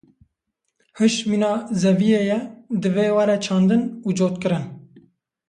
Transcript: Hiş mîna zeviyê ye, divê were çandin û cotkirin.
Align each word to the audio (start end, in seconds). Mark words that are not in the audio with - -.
Hiş 0.99 1.15
mîna 1.29 1.53
zeviyê 1.81 2.21
ye, 2.29 2.39
divê 2.81 3.07
were 3.15 3.35
çandin 3.45 3.81
û 4.07 4.09
cotkirin. 4.19 4.65